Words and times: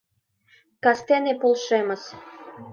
—Кастене 0.83 1.33
полшемыс. 1.41 2.03